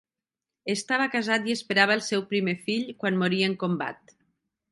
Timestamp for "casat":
1.15-1.45